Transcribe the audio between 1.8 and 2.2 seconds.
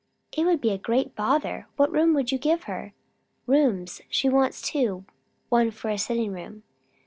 room